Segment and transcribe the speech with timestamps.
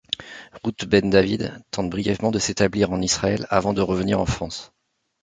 [0.63, 4.71] Ruth Ben-David tente brièvement de s’établir en Israël avant de revenir en France.